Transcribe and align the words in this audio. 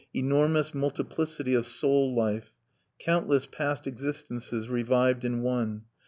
Enormous 0.15 0.73
multiplicity 0.73 1.53
of 1.53 1.67
soul 1.67 2.15
life, 2.15 2.51
countless 2.97 3.45
past 3.45 3.85
existences 3.85 4.67
revived 4.67 5.23
in 5.23 5.43
one. 5.43 5.83